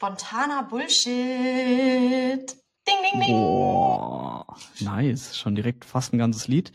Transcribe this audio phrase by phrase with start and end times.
[0.00, 2.56] Spontaner Bullshit.
[2.88, 3.32] Ding, ding, ding.
[3.36, 4.46] Boah,
[4.80, 5.36] nice.
[5.36, 6.72] Schon direkt fast ein ganzes Lied.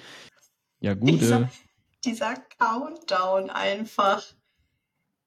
[0.79, 1.09] Ja, gut.
[1.09, 1.49] Dieser,
[2.03, 4.23] dieser Countdown einfach.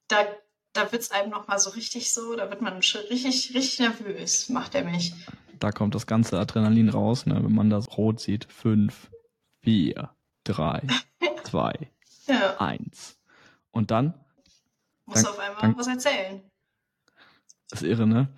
[0.07, 0.25] Da,
[0.71, 4.75] da wird's einem nochmal so richtig so, da wird man schon richtig, richtig nervös, macht
[4.75, 5.13] er mich.
[5.59, 8.45] da kommt das ganze Adrenalin raus, ne, wenn man das rot sieht.
[8.49, 9.09] Fünf,
[9.61, 10.09] vier,
[10.45, 10.83] drei,
[11.43, 11.73] zwei,
[12.27, 13.17] Ja, eins.
[13.71, 14.13] Und dann,
[15.05, 16.41] muss Dank- auf einmal dank- was erzählen.
[17.71, 18.29] Ist irre, ne?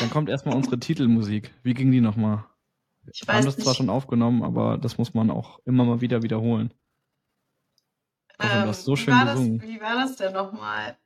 [0.00, 1.52] Dann kommt erstmal unsere Titelmusik.
[1.62, 2.44] Wie ging die nochmal?
[3.12, 3.76] Ich Wir haben weiß das zwar nicht.
[3.78, 6.72] schon aufgenommen, aber das muss man auch immer mal wieder wiederholen.
[8.38, 9.62] Also, du hast so wie schön war das, gesungen.
[9.62, 10.96] Wie war das denn nochmal?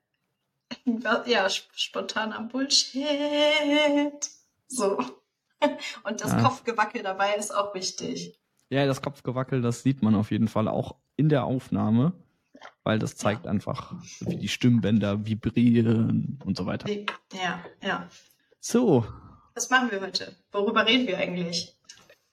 [1.26, 3.04] Ja, sp- spontaner Bullshit.
[4.68, 4.98] So.
[6.04, 6.42] Und das Ja.
[6.42, 8.38] Kopfgewackel dabei ist auch wichtig.
[8.68, 12.12] Ja, das Kopfgewackel, das sieht man auf jeden Fall auch in der Aufnahme,
[12.84, 16.88] weil das zeigt einfach, wie die Stimmbänder vibrieren und so weiter.
[17.32, 18.08] Ja, ja.
[18.60, 19.06] So,
[19.54, 20.36] Was machen wir heute?
[20.52, 21.76] Worüber reden wir eigentlich?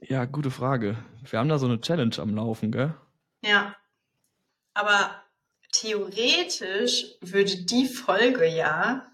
[0.02, 0.98] ja, gute Frage.
[1.30, 2.94] Wir haben da so eine Challenge am Laufen, gell?
[3.42, 3.76] Ja.
[4.74, 5.24] Aber
[5.72, 9.12] theoretisch würde die Folge ja,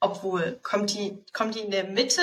[0.00, 2.22] obwohl, kommt die, kommt die in der Mitte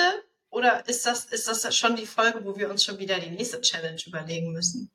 [0.50, 3.60] oder ist das, ist das schon die Folge, wo wir uns schon wieder die nächste
[3.60, 4.90] Challenge überlegen müssen?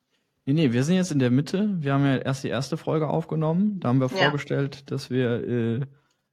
[0.46, 1.74] Nee, nee, wir sind jetzt in der Mitte.
[1.80, 3.80] Wir haben ja erst die erste Folge aufgenommen.
[3.80, 4.16] Da haben wir Ja.
[4.24, 5.80] vorgestellt, dass wir äh,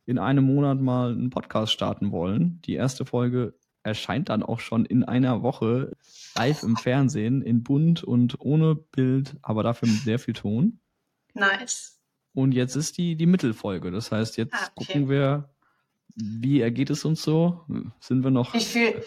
[0.05, 2.61] in einem Monat mal einen Podcast starten wollen.
[2.65, 3.53] Die erste Folge
[3.83, 5.95] erscheint dann auch schon in einer Woche
[6.35, 10.79] live im Fernsehen, in bunt und ohne Bild, aber dafür mit sehr viel Ton.
[11.33, 11.99] Nice.
[12.33, 13.91] Und jetzt ist die, die Mittelfolge.
[13.91, 14.85] Das heißt, jetzt Ah, okay.
[14.93, 15.49] gucken wir,
[16.15, 17.65] wie ergeht es uns so?
[18.01, 19.01] Sind wir noch, Wie, fühl,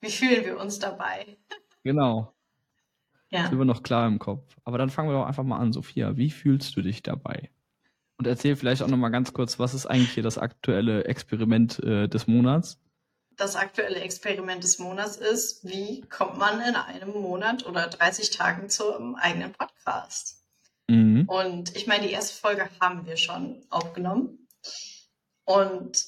[0.00, 1.38] wie fühlen wir uns dabei?
[1.84, 2.34] genau,
[3.30, 3.48] Ja.
[3.48, 4.56] sind wir noch klar im Kopf.
[4.64, 6.16] Aber dann fangen wir doch einfach mal an, Sophia.
[6.16, 7.50] Wie fühlst du dich dabei?
[8.16, 11.78] Und erzähl vielleicht auch noch mal ganz kurz, was ist eigentlich hier das aktuelle Experiment
[11.84, 12.80] äh, des Monats?
[13.36, 18.68] Das aktuelle Experiment des Monats ist, wie kommt man in einem Monat oder 30 Tagen
[18.68, 20.42] zum eigenen Podcast?
[20.88, 21.28] Mhm.
[21.28, 24.48] Und ich meine, die erste Folge haben wir schon aufgenommen
[25.48, 26.04] und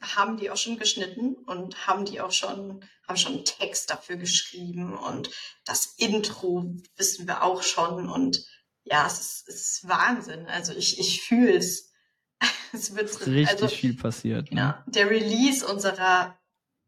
[0.00, 4.14] haben die auch schon geschnitten und haben die auch schon, haben schon einen Text dafür
[4.14, 5.30] geschrieben und
[5.64, 8.46] das Intro wissen wir auch schon und
[8.84, 10.46] ja, es ist, es ist Wahnsinn.
[10.46, 11.92] Also ich, ich fühle es.
[12.72, 14.50] Es wird Richtig also, viel passiert.
[14.50, 14.60] Ne?
[14.60, 16.36] ja, der Release unserer,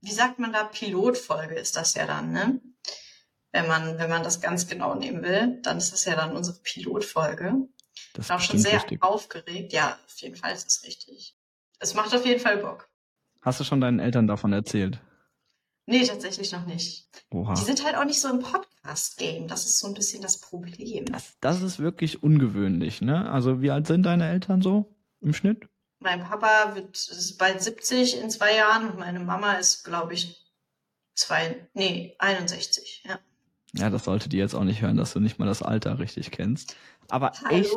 [0.00, 2.60] wie sagt man da, Pilotfolge ist das ja dann, ne?
[3.52, 6.58] Wenn man, wenn man das ganz genau nehmen will, dann ist das ja dann unsere
[6.60, 7.68] Pilotfolge.
[8.14, 9.00] Das Ich bin auch schon sehr richtig.
[9.00, 9.72] aufgeregt.
[9.72, 11.35] Ja, auf jeden Fall ist es richtig.
[11.78, 12.88] Es macht auf jeden Fall Bock.
[13.42, 15.00] Hast du schon deinen Eltern davon erzählt?
[15.87, 17.09] Nee, tatsächlich noch nicht.
[17.31, 17.54] Oha.
[17.54, 19.47] Die sind halt auch nicht so im Podcast-Game.
[19.47, 21.04] Das ist so ein bisschen das Problem.
[21.04, 23.31] Das, das ist wirklich ungewöhnlich, ne?
[23.31, 25.69] Also, wie alt sind deine Eltern so im Schnitt?
[26.00, 30.44] Mein Papa wird ist bald 70 in zwei Jahren und meine Mama ist, glaube ich,
[31.15, 33.04] zwei, nee, 61.
[33.06, 33.20] Ja.
[33.75, 36.31] Ja, das sollte die jetzt auch nicht hören, dass du nicht mal das Alter richtig
[36.31, 36.76] kennst.
[37.09, 37.56] Aber Hallo.
[37.56, 37.76] echt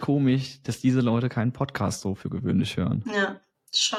[0.00, 3.04] komisch, dass diese Leute keinen Podcast so für gewöhnlich hören.
[3.12, 3.40] Ja,
[3.72, 3.98] schon.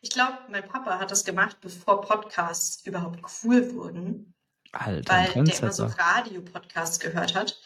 [0.00, 4.34] Ich glaube, mein Papa hat das gemacht, bevor Podcasts überhaupt cool wurden,
[4.72, 5.86] Alter, weil der immer so.
[5.86, 7.58] Radio-Podcasts gehört hat.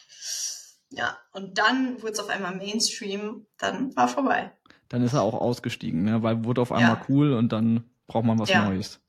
[0.89, 4.51] Ja, und dann wurde es auf einmal Mainstream, dann war vorbei.
[4.89, 6.21] Dann ist er auch ausgestiegen, ne?
[6.21, 7.05] Weil wurde auf einmal Ja.
[7.07, 8.65] cool und dann braucht man was Ja.
[8.65, 8.99] Neues.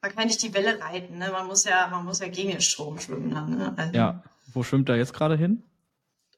[0.00, 1.30] Man kann nicht die Welle reiten, ne?
[1.32, 3.74] Man muss ja, man muss ja gegen den Strom schwimmen dann, ne?
[3.76, 4.22] Also, Ja.
[4.52, 5.64] Wo schwimmt er jetzt gerade hin?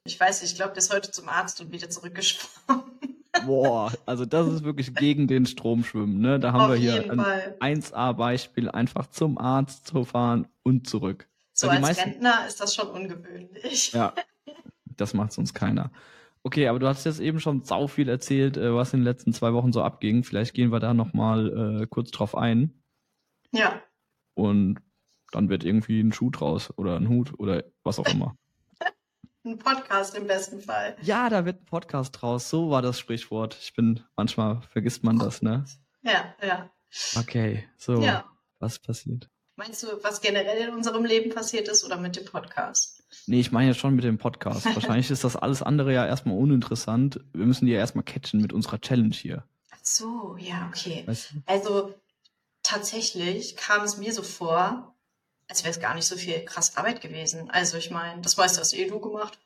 [0.06, 2.84] Ich weiß nicht, ich glaube, der ist heute zum Arzt und wieder zurückgeschwommen.
[3.46, 6.40] Boah, also das ist wirklich gegen den Strom schwimmen, ne?
[6.40, 7.56] Da haben auf wir hier ein Fall.
[7.60, 11.28] 1A-Beispiel, einfach zum Arzt zu fahren und zurück.
[11.52, 13.92] So die als meisten- Rentner ist das schon ungewöhnlich.
[13.92, 14.14] Ja,
[14.96, 15.90] das macht sonst keiner.
[16.42, 19.32] Okay, aber du hast jetzt eben schon sau viel erzählt, äh, was in den letzten
[19.32, 20.22] zwei Wochen so abging.
[20.24, 22.82] Vielleicht gehen wir da nochmal äh, kurz drauf ein
[23.52, 23.82] Ja,
[24.34, 24.78] und
[25.32, 28.36] dann wird irgendwie ein Schuh draus oder ein Hut oder was auch immer.
[29.46, 30.96] Ein Podcast im besten Fall.
[31.02, 32.50] Ja, da wird ein Podcast draus.
[32.50, 33.56] So war das Sprichwort.
[33.60, 35.64] Ich bin, manchmal vergisst man das, ne?
[36.02, 36.70] Ja, ja.
[37.16, 38.24] Okay, so, Ja.
[38.58, 39.30] was passiert?
[39.56, 43.02] Meinst du, was generell in unserem Leben passiert ist oder mit dem Podcast?
[43.26, 44.66] Nee, ich meine jetzt schon mit dem Podcast.
[44.74, 47.20] Wahrscheinlich ist das alles andere ja erstmal uninteressant.
[47.32, 49.44] Wir müssen die ja erstmal catchen mit unserer Challenge hier.
[49.70, 51.04] Ach so, ja, okay.
[51.06, 51.42] Weißt du?
[51.46, 51.94] Also
[52.62, 54.95] tatsächlich kam es mir so vor,
[55.48, 57.50] als wäre es gar nicht so viel krass Arbeit gewesen.
[57.50, 59.38] Also ich meine, das meiste hast eh du gemacht.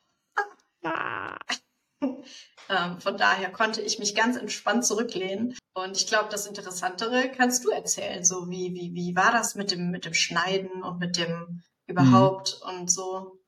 [2.02, 5.56] ähm, von daher konnte ich mich ganz entspannt zurücklehnen.
[5.74, 8.24] Und ich glaube, das Interessantere kannst du erzählen.
[8.24, 12.60] So wie, wie, wie war das mit dem, mit dem Schneiden und mit dem überhaupt
[12.66, 13.38] und so.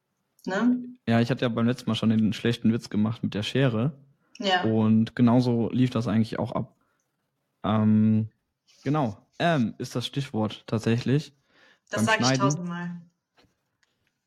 [0.44, 0.84] Ne?
[1.06, 3.98] Ja, ich hatte ja beim letzten Mal schon den schlechten Witz gemacht mit der Schere.
[4.38, 4.64] Ja.
[4.64, 6.76] Und genauso lief das eigentlich auch ab.
[7.64, 8.28] Ähm,
[8.82, 9.16] Genau.
[9.38, 11.32] Ähm, ist das Stichwort tatsächlich.
[11.90, 13.02] Das sage ich tausendmal.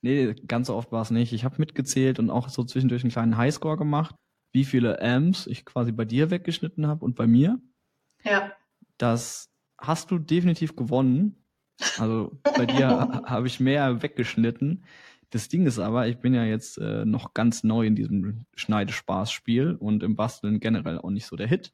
[0.02, 1.34] Nee, ganz so oft war es nicht.
[1.34, 4.16] Ich habe mitgezählt und auch so zwischendurch einen kleinen Highscore gemacht,
[4.52, 7.60] wie viele Amps ich quasi bei dir weggeschnitten habe und bei mir.
[8.24, 8.52] Ja.
[8.98, 11.44] Das hast du definitiv gewonnen.
[11.98, 12.88] Also bei dir
[13.26, 14.86] habe ich mehr weggeschnitten.
[15.32, 19.76] Das Ding ist aber, ich bin ja jetzt äh, noch ganz neu in diesem Schneidespaß-Spiel
[19.76, 21.74] und im Basteln generell auch nicht so der Hit.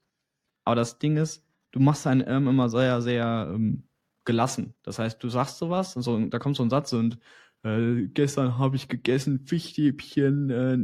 [0.64, 3.84] Aber das Ding ist, du machst deinen ähm, immer sehr, sehr ähm,
[4.26, 4.74] gelassen.
[4.84, 7.18] Das heißt, du sagst sowas, und so, da kommt so ein Satz und
[7.64, 10.78] äh, gestern habe ich gegessen Fischstäbchen, äh,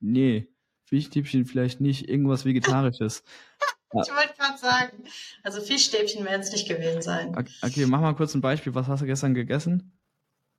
[0.00, 0.48] nee,
[0.84, 3.22] Fischstäbchen vielleicht nicht, irgendwas Vegetarisches.
[3.92, 5.04] ich wollte gerade sagen,
[5.42, 7.36] also Fischstäbchen werden es nicht gewesen sein.
[7.62, 8.74] Okay, mach mal kurz ein Beispiel.
[8.74, 9.98] Was hast du gestern gegessen?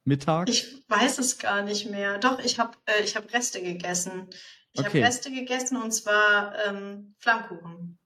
[0.03, 0.49] Mittag?
[0.49, 2.17] Ich weiß es gar nicht mehr.
[2.17, 4.27] Doch, ich habe äh, ich hab Reste gegessen.
[4.71, 4.89] Ich okay.
[4.89, 7.99] habe Reste gegessen und zwar ähm, Flammkuchen.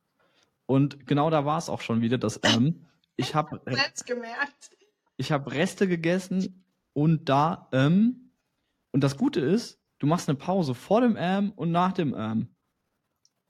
[0.65, 2.87] Und genau da war es auch schon wieder, das ähm.
[3.21, 3.61] Ich habe
[4.05, 4.71] gemerkt.
[5.17, 8.31] Ich habe Reste gegessen und da ähm.
[8.93, 12.49] Und das Gute ist, du machst eine Pause vor dem ähm und nach dem ähm.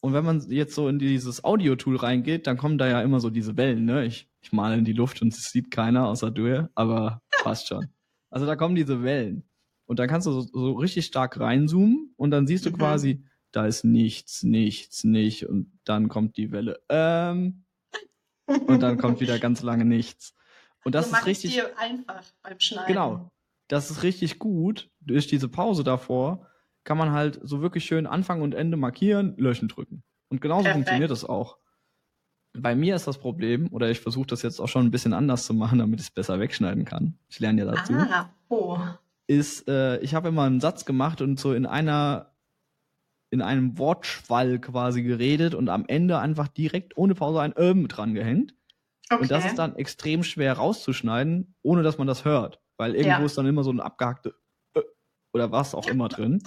[0.01, 3.29] Und wenn man jetzt so in dieses Audio-Tool reingeht, dann kommen da ja immer so
[3.29, 4.05] diese Wellen, ne?
[4.05, 7.87] Ich, ich male in die Luft und es sieht keiner außer du, aber passt schon.
[8.31, 9.43] Also da kommen diese Wellen.
[9.85, 12.77] Und dann kannst du so, so richtig stark reinzoomen und dann siehst du mhm.
[12.77, 15.47] quasi, da ist nichts, nichts, nicht.
[15.47, 17.65] Und dann kommt die Welle, ähm,
[18.67, 20.35] und dann kommt wieder ganz lange nichts.
[20.83, 21.53] Und das du ist richtig.
[21.53, 22.87] Dir einfach beim Schneiden.
[22.87, 23.31] Genau.
[23.67, 24.89] Das ist richtig gut.
[24.99, 26.47] Durch diese Pause davor
[26.83, 30.03] kann man halt so wirklich schön Anfang und Ende markieren, löschen drücken.
[30.29, 30.75] Und genauso Perfekt.
[30.85, 31.57] funktioniert das auch.
[32.53, 35.45] Bei mir ist das Problem, oder ich versuche das jetzt auch schon ein bisschen anders
[35.45, 37.17] zu machen, damit ich es besser wegschneiden kann.
[37.29, 37.93] Ich lerne ja dazu.
[37.93, 38.77] Ah, oh.
[39.27, 42.30] Ist, äh, ich habe immer einen Satz gemacht und so in einer,
[43.31, 48.13] in einem Wortschwall quasi geredet und am Ende einfach direkt ohne Pause ein Ähm dran
[48.13, 48.53] gehängt.
[49.09, 49.23] Okay.
[49.23, 52.61] Und das ist dann extrem schwer rauszuschneiden, ohne dass man das hört.
[52.77, 53.25] Weil irgendwo ja.
[53.25, 54.35] ist dann immer so ein abgehackte
[54.73, 54.81] äh,
[55.33, 56.43] oder was auch immer drin.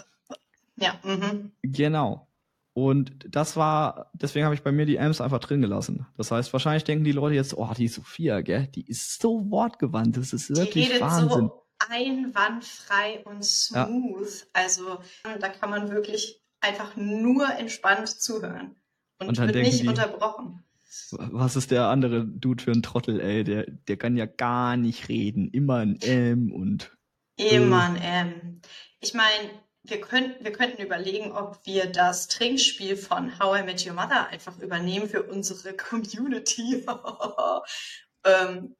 [0.76, 1.52] Ja, mhm.
[1.62, 2.28] Genau.
[2.74, 6.06] Und das war, deswegen habe ich bei mir die Amps einfach drin gelassen.
[6.16, 10.16] Das heißt, wahrscheinlich denken die Leute jetzt, oh, die Sophia, gell, die ist so wortgewandt,
[10.16, 11.28] das ist wirklich die redet Wahnsinn.
[11.28, 14.40] So einwandfrei und smooth.
[14.40, 14.46] Ja.
[14.52, 14.98] Also
[15.38, 18.76] da kann man wirklich einfach nur entspannt zuhören
[19.18, 20.64] und, und wird nicht die, unterbrochen.
[21.10, 23.44] Was ist der andere Dude für ein Trottel, ey?
[23.44, 25.48] Der, der kann ja gar nicht reden.
[25.50, 26.96] Immer ein M und.
[27.36, 28.60] Immer ein M.
[29.00, 29.50] Ich meine,
[29.82, 34.28] wir könnten, wir könnten überlegen, ob wir das Trinkspiel von How I Met Your Mother
[34.28, 36.86] einfach übernehmen für unsere Community.
[38.24, 38.76] ähm,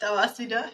[0.00, 0.64] da war es wieder,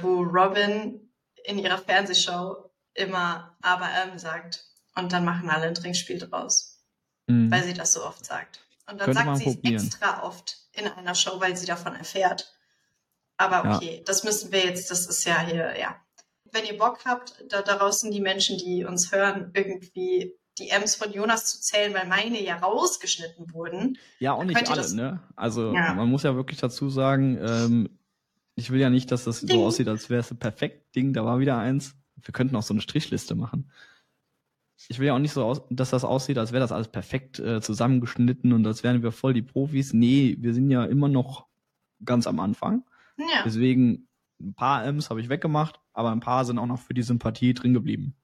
[0.00, 1.12] wo Robin
[1.44, 4.64] in ihrer Fernsehshow immer aber ähm sagt.
[4.98, 6.82] Und dann machen alle ein Trinkspiel draus.
[7.28, 7.50] Mhm.
[7.50, 8.60] Weil sie das so oft sagt.
[8.90, 12.54] Und dann Könnte sagt sie es extra oft in einer Show, weil sie davon erfährt.
[13.36, 14.02] Aber okay, ja.
[14.04, 15.96] das müssen wir jetzt, das ist ja hier, ja,
[16.52, 21.12] wenn ihr Bock habt, da draußen die Menschen, die uns hören, irgendwie die M's von
[21.12, 23.98] Jonas zu zählen, weil meine ja rausgeschnitten wurden.
[24.18, 25.22] Ja, auch nicht alle, ne?
[25.36, 25.94] Also ja.
[25.94, 27.98] man muss ja wirklich dazu sagen, ähm,
[28.56, 29.56] ich will ja nicht, dass das Ding.
[29.56, 30.96] so aussieht, als wäre es perfekt.
[30.96, 31.94] Ding, da war wieder eins.
[32.16, 33.70] Wir könnten auch so eine Strichliste machen.
[34.86, 37.40] Ich will ja auch nicht so, aus, dass das aussieht, als wäre das alles perfekt
[37.40, 39.92] äh, zusammengeschnitten und als wären wir voll die Profis.
[39.92, 41.46] Nee, wir sind ja immer noch
[42.04, 42.84] ganz am Anfang.
[43.16, 43.42] Ja.
[43.44, 44.08] Deswegen
[44.40, 47.54] ein paar M's habe ich weggemacht, aber ein paar sind auch noch für die Sympathie
[47.54, 48.14] drin geblieben.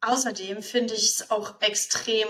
[0.00, 2.26] Außerdem finde ich es auch extrem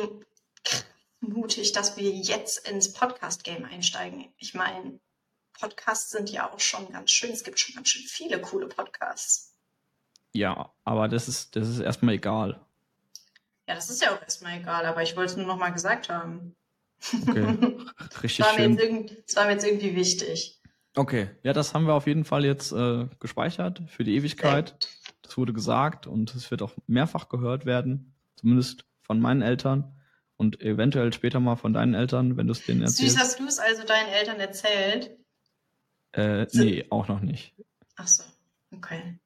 [1.21, 4.27] mutig, dass wir jetzt ins Podcast-Game einsteigen.
[4.37, 5.01] Ich meine,
[5.59, 7.31] Podcasts sind ja auch schon ganz schön.
[7.31, 9.55] Es gibt schon ganz schön viele coole Podcasts.
[10.33, 12.65] Ja, aber das ist, das ist erstmal egal.
[13.71, 16.09] Ja, das ist ja auch erstmal egal, aber ich wollte es nur noch mal gesagt
[16.09, 16.57] haben.
[17.29, 17.55] Okay,
[18.21, 18.77] richtig das war schön.
[19.25, 20.61] das war mir jetzt irgendwie wichtig.
[20.97, 24.77] Okay, ja, das haben wir auf jeden Fall jetzt äh, gespeichert für die Ewigkeit.
[25.23, 29.97] Das wurde gesagt und es wird auch mehrfach gehört werden, zumindest von meinen Eltern
[30.37, 33.15] und eventuell später mal von deinen Eltern, wenn du es denen erzählst.
[33.15, 35.17] Süß, hast du es also deinen Eltern erzählt?
[36.11, 37.55] Äh, nee, auch noch nicht.
[37.95, 38.25] Ach so,
[38.75, 39.21] okay.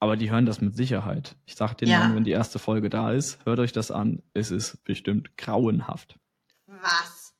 [0.00, 1.36] Aber die hören das mit Sicherheit.
[1.44, 2.00] Ich sag denen ja.
[2.00, 4.22] dann, wenn die erste Folge da ist, hört euch das an.
[4.32, 6.18] Es ist bestimmt grauenhaft.
[6.66, 7.34] Was?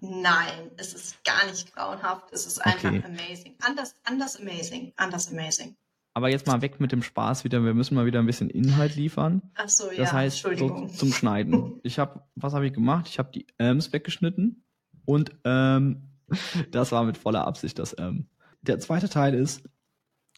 [0.00, 2.32] Nein, es ist gar nicht grauenhaft.
[2.32, 3.02] Es ist einfach okay.
[3.04, 3.54] amazing.
[3.66, 4.92] Anders, anders amazing.
[4.96, 5.76] Anders amazing.
[6.16, 7.64] Aber jetzt mal weg mit dem Spaß wieder.
[7.64, 9.42] Wir müssen mal wieder ein bisschen Inhalt liefern.
[9.56, 9.96] Ach so, ja.
[9.96, 11.80] Das heißt, so zum Schneiden.
[11.82, 13.08] Ich habe, was habe ich gemacht?
[13.08, 14.64] Ich habe die Äms weggeschnitten
[15.04, 16.10] und ähm,
[16.70, 18.28] das war mit voller Absicht das Ähm.
[18.62, 19.68] Der zweite Teil ist,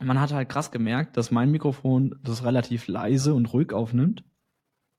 [0.01, 4.25] man hat halt krass gemerkt, dass mein Mikrofon das relativ leise und ruhig aufnimmt,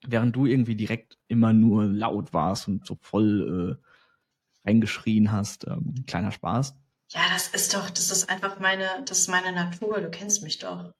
[0.06, 3.80] während du irgendwie direkt immer nur laut warst und so voll
[4.66, 5.68] äh, eingeschrien hast.
[5.68, 6.75] Ähm, kleiner Spaß.
[7.12, 10.01] Ja, das ist doch, das ist einfach meine, das ist meine Natur.
[10.01, 10.92] Du kennst mich doch.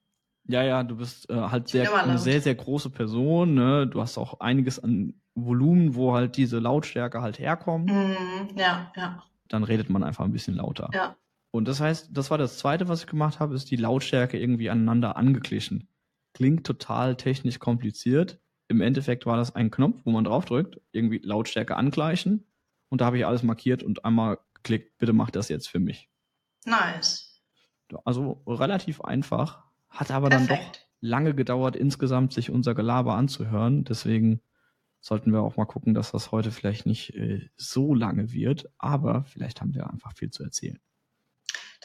[0.50, 3.54] Ja, ja, du bist äh, halt sehr, eine sehr, sehr große Person.
[3.56, 3.88] Ne?
[3.88, 7.92] Du hast auch einiges an Volumen, wo halt diese Lautstärke halt herkommt.
[7.92, 10.89] Mhm, ja, ja, Dann redet man einfach ein bisschen lauter.
[10.94, 11.16] ja.
[11.58, 14.70] Und das heißt, das war das Zweite, was ich gemacht habe, ist die Lautstärke irgendwie
[14.70, 15.90] aneinander angeglichen.
[16.36, 18.40] Klingt total technisch kompliziert.
[18.68, 22.46] Im Endeffekt war das ein Knopf, wo man draufdrückt, irgendwie Lautstärke angleichen.
[22.90, 26.12] Und da habe ich alles markiert und einmal geklickt, bitte mach das jetzt für mich.
[26.66, 27.42] Nice.
[28.06, 30.88] Also relativ einfach, hat aber dann doch Perfekt.
[31.02, 33.84] lange gedauert, insgesamt sich unser Gelaber anzuhören.
[33.84, 34.42] Deswegen
[35.02, 38.70] sollten wir auch mal gucken, dass das heute vielleicht nicht äh, so lange wird.
[38.78, 40.80] Aber vielleicht haben wir einfach viel zu erzählen.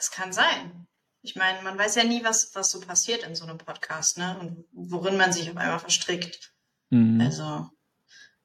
[0.02, 0.88] Das kann sein.
[1.21, 4.37] Ich meine, man weiß ja nie, was, was so passiert in so einem Podcast, ne?
[4.40, 6.52] Und worin man sich auf einmal verstrickt.
[6.90, 7.21] Mhm.
[7.21, 7.71] Also,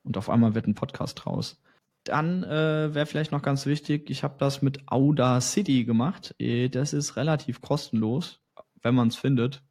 [0.03, 1.59] Und auf einmal wird ein Podcast draus.
[2.03, 6.35] Dann äh, wäre vielleicht noch ganz wichtig, ich habe das mit Audacity gemacht.
[6.37, 8.39] Äh, Das ist relativ kostenlos,
[8.83, 9.63] wenn man es findet.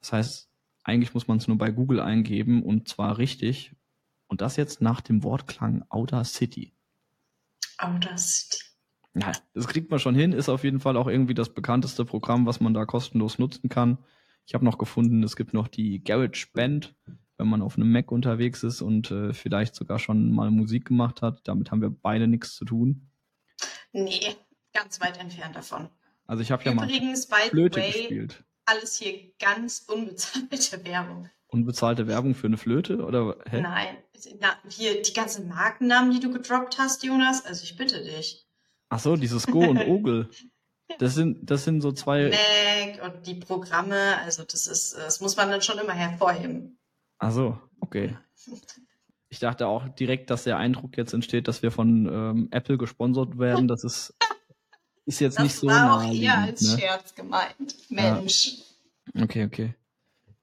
[0.00, 0.48] Das heißt,
[0.82, 3.76] eigentlich muss man es nur bei Google eingeben und zwar richtig.
[4.28, 6.72] Und das jetzt nach dem Wortklang Audacity.
[7.76, 8.67] Audacity.
[9.20, 12.46] Ja, das kriegt man schon hin, ist auf jeden Fall auch irgendwie das bekannteste Programm,
[12.46, 13.98] was man da kostenlos nutzen kann.
[14.46, 16.94] Ich habe noch gefunden, es gibt noch die GarageBand,
[17.36, 21.22] wenn man auf einem Mac unterwegs ist und äh, vielleicht sogar schon mal Musik gemacht
[21.22, 21.40] hat.
[21.44, 23.10] Damit haben wir beide nichts zu tun.
[23.92, 24.36] Nee,
[24.72, 25.88] ganz weit entfernt davon.
[26.26, 28.44] Also ich habe ja mal Übrigens, by the Flöte way, gespielt.
[28.66, 31.30] alles hier ganz unbezahlte Werbung.
[31.46, 33.62] Unbezahlte Werbung für eine Flöte oder hä?
[33.62, 33.96] Nein,
[34.40, 38.47] na, hier die ganzen Markennamen, die du gedroppt hast, Jonas, also ich bitte dich.
[38.88, 40.28] Ach so, dieses Go und Ogel.
[40.98, 45.36] Das sind das sind so zwei Mac und die Programme, also das ist, das muss
[45.36, 46.78] man dann schon immer hervorheben.
[47.18, 48.16] Ach so, okay.
[49.28, 53.38] Ich dachte auch direkt, dass der Eindruck jetzt entsteht, dass wir von ähm, Apple gesponsert
[53.38, 53.68] werden.
[53.68, 54.14] Das ist,
[55.04, 56.78] ist jetzt Das nicht so war auch eher als ne?
[56.78, 57.74] Scherz gemeint.
[57.90, 58.56] Mensch.
[59.20, 59.74] Okay, okay.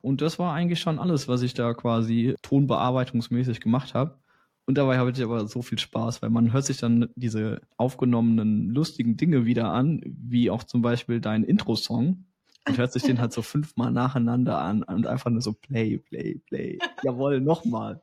[0.01, 4.19] Und das war eigentlich schon alles, was ich da quasi tonbearbeitungsmäßig gemacht habe.
[4.65, 8.69] Und dabei habe ich aber so viel Spaß, weil man hört sich dann diese aufgenommenen
[8.69, 12.25] lustigen Dinge wieder an, wie auch zum Beispiel dein Intro-Song
[12.67, 16.41] und hört sich den halt so fünfmal nacheinander an und einfach nur so Play, Play,
[16.47, 16.79] Play.
[17.03, 18.01] Jawohl, nochmal.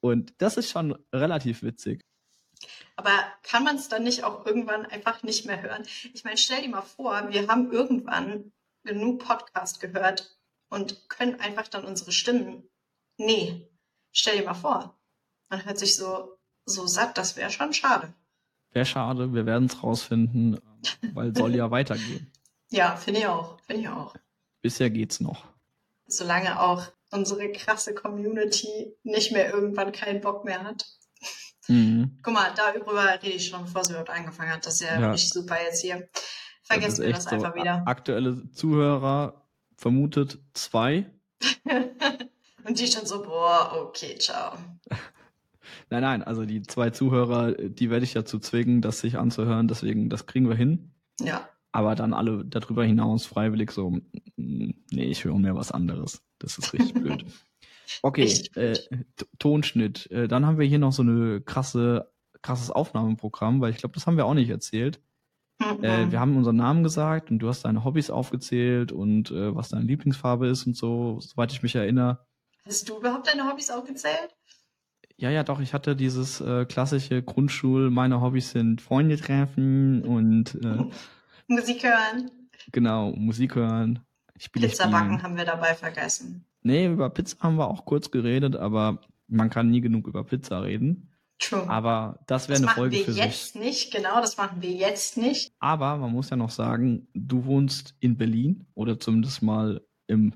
[0.00, 2.04] Und das ist schon relativ witzig.
[2.96, 3.12] Aber
[3.42, 5.84] kann man es dann nicht auch irgendwann einfach nicht mehr hören?
[6.12, 8.52] Ich meine, stell dir mal vor, wir haben irgendwann
[8.84, 10.36] genug Podcast gehört
[10.68, 12.68] und können einfach dann unsere Stimmen.
[13.16, 13.68] Nee,
[14.12, 14.97] stell dir mal vor.
[15.48, 18.12] Man hört sich so, so satt, das wäre schon schade.
[18.72, 20.60] Wäre schade, wir werden es rausfinden,
[21.14, 22.30] weil soll ja weitergehen.
[22.70, 23.58] Ja, finde ich auch.
[23.66, 24.14] Finde ich auch.
[24.60, 25.44] Bisher geht's noch.
[26.06, 30.86] Solange auch unsere krasse Community nicht mehr irgendwann keinen Bock mehr hat.
[31.68, 32.18] Mhm.
[32.22, 34.66] Guck mal, darüber rede ich schon, bevor sie überhaupt angefangen hat.
[34.66, 35.10] Das ist ja, Ja.
[35.10, 36.08] richtig super jetzt hier.
[36.62, 37.30] Vergessen wir das so.
[37.30, 37.82] einfach wieder.
[37.86, 41.06] Aktuelle Zuhörer vermutet zwei.
[42.64, 44.58] Und die schon so, boah, okay, ciao.
[45.90, 49.68] Nein, nein, also die zwei Zuhörer, die werde ich dazu zwingen, das sich anzuhören.
[49.68, 50.92] Deswegen, das kriegen wir hin.
[51.20, 54.00] Ja, Aber dann alle darüber hinaus freiwillig so, mm,
[54.36, 56.22] nee, ich höre mir was anderes.
[56.38, 57.24] Das ist richtig blöd.
[58.02, 58.78] Okay, äh,
[59.38, 60.10] Tonschnitt.
[60.10, 64.06] Äh, dann haben wir hier noch so eine krasse, krasses Aufnahmeprogramm, weil ich glaube, das
[64.06, 65.00] haben wir auch nicht erzählt.
[65.58, 65.84] Mhm.
[65.84, 69.70] Äh, wir haben unseren Namen gesagt und du hast deine Hobbys aufgezählt und äh, was
[69.70, 72.26] deine Lieblingsfarbe ist und so, soweit ich mich erinnere.
[72.64, 74.36] Hast du überhaupt deine Hobbys aufgezählt?
[75.20, 80.54] Ja, ja, doch, ich hatte dieses äh, klassische Grundschul, meine Hobbys sind Freunde treffen und
[80.64, 80.84] äh,
[81.48, 82.30] Musik hören.
[82.70, 83.98] genau, Musik hören.
[84.36, 86.44] Spiele Pizza backen haben wir dabei vergessen.
[86.62, 90.62] Nee, über Pizza haben wir auch kurz geredet, aber man kann nie genug über Pizza
[90.62, 91.10] reden.
[91.40, 91.68] True.
[91.68, 93.60] Aber das wäre das eine machen Folge wir für jetzt sich.
[93.60, 95.52] nicht, genau, das machen wir jetzt nicht.
[95.58, 100.34] Aber man muss ja noch sagen, du wohnst in Berlin oder zumindest mal im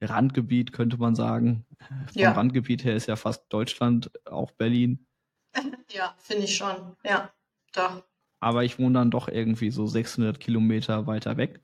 [0.00, 1.64] Randgebiet, könnte man sagen.
[2.12, 2.32] Vom Ja.
[2.32, 5.06] Randgebiet her ist ja fast Deutschland, auch Berlin.
[5.92, 6.74] Ja, finde ich schon.
[7.04, 7.30] Ja,
[7.72, 8.02] doch.
[8.40, 11.60] Aber ich wohne dann doch irgendwie so 600 Kilometer weiter weg.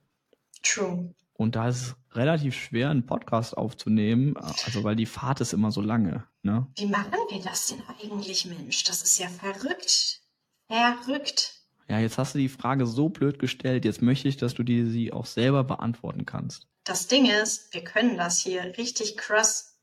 [0.63, 1.13] True.
[1.33, 5.71] Und da ist es relativ schwer, einen Podcast aufzunehmen, also weil die Fahrt ist immer
[5.71, 6.23] so lange.
[6.43, 6.67] Ne?
[6.77, 8.83] Wie machen wir das denn eigentlich, Mensch?
[8.85, 10.21] Das ist ja verrückt.
[10.69, 11.61] Verrückt.
[11.89, 13.83] Ja, jetzt hast du die Frage so blöd gestellt.
[13.83, 16.67] Jetzt möchte ich, dass du dir sie auch selber beantworten kannst.
[16.83, 19.77] Das Ding ist, wir können das hier richtig krass,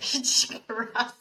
[0.00, 1.14] richtig krass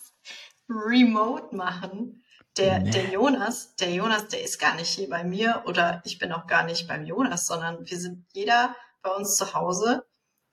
[0.69, 2.23] remote machen.
[2.57, 2.91] Der, Nee.
[2.91, 6.47] der Jonas, der Jonas, der ist gar nicht hier bei mir oder ich bin auch
[6.47, 10.05] gar nicht beim Jonas, sondern wir sind jeder bei uns zu Hause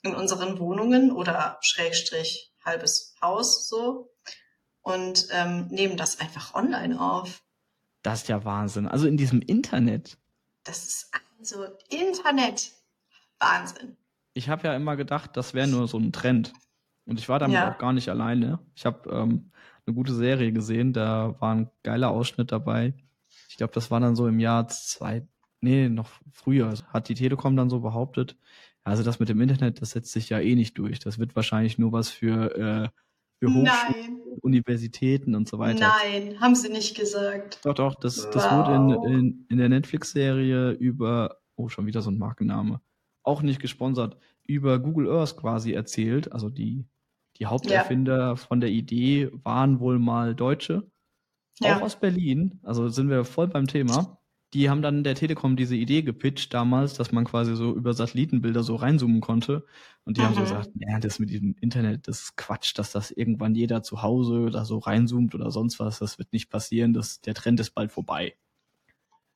[0.02, 4.12] in unseren Wohnungen oder Schrägstrich halbes Haus so
[4.83, 7.43] und ähm, nehmen das einfach online auf.
[8.02, 8.87] Das ist ja Wahnsinn.
[8.87, 10.19] Also in diesem Internet.
[10.64, 12.73] Das ist Also Internet,
[13.38, 13.97] Wahnsinn.
[14.35, 16.53] Ich habe ja immer gedacht, das wäre nur so ein Trend.
[17.07, 17.73] Und ich war damit Ja.
[17.73, 18.59] auch gar nicht alleine.
[18.75, 19.50] Ich habe ähm,
[19.87, 22.95] eine gute Serie gesehen, da war ein geiler Ausschnitt dabei.
[23.49, 25.26] Ich glaube, das war dann so im Jahr zwei,
[25.61, 26.73] nee, noch früher.
[26.93, 28.37] Hat die Telekom dann so behauptet.
[28.83, 30.99] Also das mit dem Internet, das setzt sich ja eh nicht durch.
[30.99, 32.88] Das wird wahrscheinlich nur was für, äh,
[33.38, 35.93] für Hochschulen, Universitäten und so weiter.
[36.03, 37.61] nein, haben sie nicht gesagt.
[37.64, 38.50] Doch, doch, das, das Wow.
[38.53, 42.81] wurde in, in, in der Netflix-Serie über, oh, schon wieder so ein Markenname,
[43.25, 46.33] auch nicht gesponsert, über Google Earth quasi erzählt.
[46.33, 46.87] Also die,
[47.38, 50.90] die Haupterfinder von der Idee waren wohl mal Deutsche,
[51.61, 51.75] Ja.
[51.75, 52.61] auch aus Berlin.
[52.62, 54.19] Also sind wir voll beim Thema.
[54.54, 58.62] Die haben dann der Telekom diese Idee gepitcht damals, dass man quasi so über Satellitenbilder
[58.62, 59.66] so reinzoomen konnte.
[60.04, 60.43] Und die haben so Mhm.
[60.43, 64.50] gesagt, ja, das mit diesem Internet, das ist Quatsch, dass das irgendwann jeder zu Hause
[64.50, 65.99] da so reinzoomt oder sonst was.
[65.99, 66.93] Das wird nicht passieren.
[66.95, 68.37] Das, der Trend ist bald vorbei.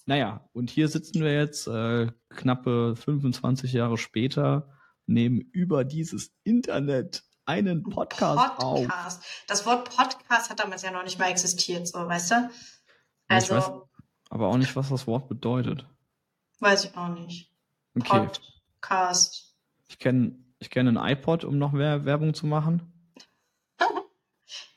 [0.08, 4.72] Naja, und hier sitzen wir jetzt äh, knappe 25 Jahre später,
[5.04, 8.86] nehmen über dieses Internet einen Podcast, auf.
[8.86, 9.22] Podcast.
[9.48, 12.50] Das Wort Podcast hat damals ja noch nicht mal existiert, so, weißt du?
[13.28, 13.88] Also, weiß-
[14.30, 15.86] Aber auch nicht, was das Wort bedeutet.
[16.60, 17.52] weiß ich auch nicht.
[17.94, 18.28] Okay,
[18.80, 19.54] Podcast.
[19.88, 23.12] ich kenne ich kenn ein iPod, um noch mehr Werbung zu machen.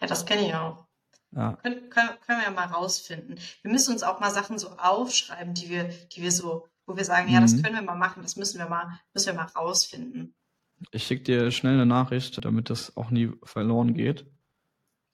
[0.01, 0.87] Ja, das kenne ich auch.
[1.33, 3.39] Ja, Können, können, können wir ja mal rausfinden.
[3.61, 7.05] Wir müssen uns auch mal Sachen so aufschreiben, die wir, die wir so, wo wir
[7.05, 7.61] sagen, ja, das Mhm.
[7.63, 10.35] können wir mal machen, das müssen wir mal, müssen wir mal rausfinden.
[10.91, 14.25] ich schicke dir schnell eine Nachricht, damit das auch nie verloren geht.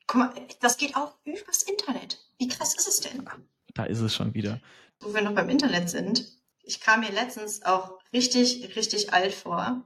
[0.07, 2.17] Guck mal, das geht auch übers Internet.
[2.39, 3.29] Wie krass ist es denn?
[3.73, 4.59] Da ist es schon wieder.
[5.01, 6.25] Wo wir noch beim Internet sind.
[6.63, 9.85] Ich kam mir letztens auch richtig, richtig alt vor.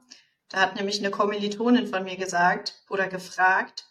[0.50, 3.88] Da hat nämlich eine Kommilitonin von mir gesagt oder gefragt,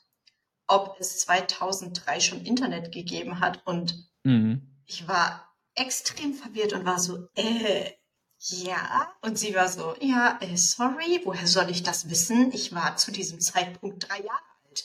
[0.71, 3.67] ob es 2003 schon Internet gegeben hat.
[3.67, 4.63] Und Mhm.
[4.87, 7.93] ich war extrem verwirrt und war so, äh,
[8.39, 9.13] ja.
[9.23, 12.53] Und sie war so, ja, äh, sorry, woher soll ich das wissen?
[12.53, 14.85] Ich war zu diesem Zeitpunkt drei Jahre alt.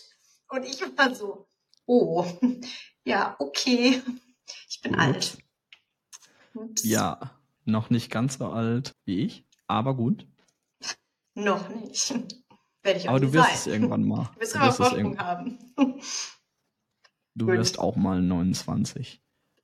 [0.49, 1.47] Und ich war so,
[1.85, 2.25] oh,
[3.05, 4.01] ja, okay.
[4.69, 5.01] Ich bin Gut.
[5.01, 5.37] alt.
[6.53, 6.83] Ups.
[6.83, 7.31] Ja,
[7.65, 10.25] noch nicht ganz so alt wie ich, aber gut.
[11.33, 12.13] Noch nicht.
[12.85, 13.55] Werde ich auch Aber du wirst sein.
[13.55, 14.29] es irgendwann mal.
[14.35, 15.57] Du wirst immer Vorsprung haben.
[17.35, 17.55] Du Gut.
[17.57, 19.21] wirst auch mal 29.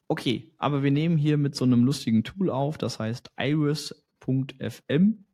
[0.10, 5.26] Okay, aber wir nehmen hier mit so einem lustigen Tool auf, das heißt iris.fm.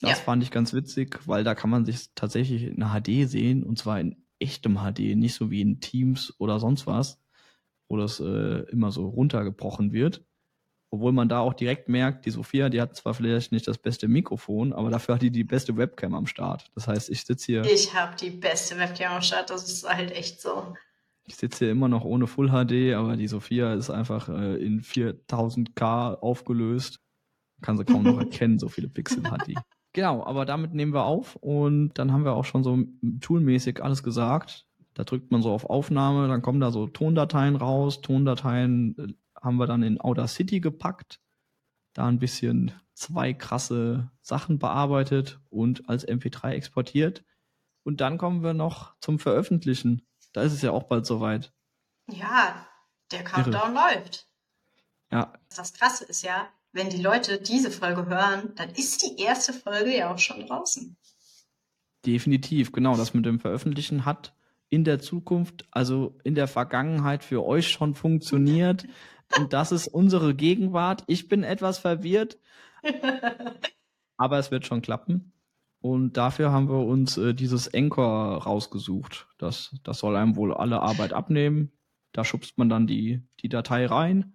[0.00, 0.24] Das Ja.
[0.24, 4.00] fand ich ganz witzig, weil da kann man sich tatsächlich in HD sehen und zwar
[4.00, 7.20] in echtem HD, nicht so wie in Teams oder sonst was,
[7.88, 10.24] wo das äh, immer so runtergebrochen wird.
[10.94, 14.06] Obwohl man da auch direkt merkt, die Sophia, die hat zwar vielleicht nicht das beste
[14.06, 16.70] Mikrofon, aber dafür hat die die beste Webcam am Start.
[16.76, 19.50] Das heißt, ich sitze hier Ich habe die beste Webcam am Start.
[19.50, 20.72] Das ist halt echt so.
[21.26, 24.82] Ich sitze hier immer noch ohne Full HD, aber die Sophia ist einfach äh, in
[24.82, 27.00] 4000K aufgelöst.
[27.60, 29.58] Kann sie kaum noch erkennen, so viele Pixel hat die.
[29.94, 32.78] Genau, aber damit nehmen wir auf und dann haben wir auch schon so
[33.20, 34.64] toolmäßig alles gesagt.
[34.94, 38.00] Da drückt man so auf Aufnahme, dann kommen da so Tondateien raus.
[38.00, 41.20] Tondateien äh, haben wir dann in Audacity gepackt,
[41.92, 47.24] da ein bisschen zwei krasse Sachen bearbeitet und als MP3 exportiert.
[47.82, 50.06] Und dann kommen wir noch zum Veröffentlichen.
[50.32, 51.52] Da ist es ja auch bald soweit.
[52.10, 52.66] Ja,
[53.12, 54.28] der Countdown läuft.
[55.10, 59.52] Ja, Das Krasse ist ja, wenn die Leute diese Folge hören, dann ist die erste
[59.52, 60.96] Folge ja auch schon draußen.
[62.06, 62.72] definitiv.
[62.72, 64.34] Genau, das mit dem Veröffentlichen hat
[64.68, 68.86] in der Zukunft, also in der Vergangenheit für euch schon funktioniert.
[69.38, 71.04] Und das ist unsere Gegenwart.
[71.06, 72.38] Ich bin etwas verwirrt,
[74.16, 75.32] aber es wird schon klappen.
[75.80, 79.26] Und dafür haben wir uns äh, dieses Anchor rausgesucht.
[79.38, 81.72] Das, das soll einem wohl alle Arbeit abnehmen.
[82.12, 84.32] Da schubst man dann die, die Datei rein.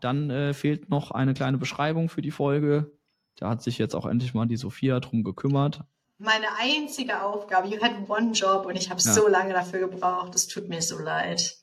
[0.00, 2.92] Dann äh, fehlt noch eine kleine Beschreibung für die Folge.
[3.36, 5.80] Da hat sich jetzt auch endlich mal die Sophia drum gekümmert.
[6.18, 9.12] Meine einzige Aufgabe, you had one job und ich habe Ja.
[9.12, 10.36] so lange dafür gebraucht.
[10.36, 11.56] Es tut mir so leid.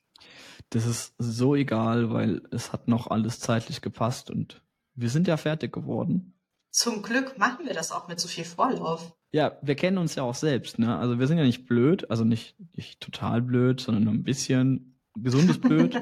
[0.71, 4.61] Das ist so egal, weil es hat noch alles zeitlich gepasst und
[4.93, 6.33] wir sind ja fertig geworden.
[6.71, 9.15] Zum Glück machen wir das auch mit so viel Vorlauf.
[9.31, 10.97] Ja, wir kennen uns ja auch selbst, ne?
[10.97, 14.99] Also wir sind ja nicht blöd, also nicht, nicht total blöd, sondern nur ein bisschen
[15.15, 15.95] gesundes Blöd.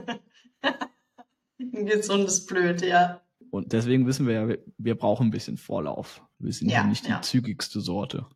[1.59, 3.21] Ein gesundes Blöd, ja.
[3.49, 6.21] und deswegen wissen wir ja, wir, wir brauchen ein bisschen Vorlauf.
[6.39, 7.21] Wir sind ja, Ja, nicht die ja.
[7.21, 8.27] zügigste Sorte.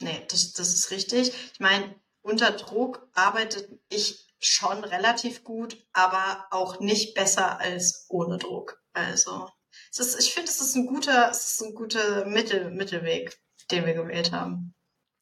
[0.00, 1.32] Nee, das, das ist richtig.
[1.52, 8.38] Ich meine, unter Druck arbeitet ich schon relativ gut, aber auch nicht besser als ohne
[8.38, 8.80] Druck.
[8.92, 9.48] Also,
[9.90, 13.38] es ist, ich finde, es ist ein guter, es ist ein guter Mittel, Mittelweg,
[13.70, 14.74] den wir gewählt haben.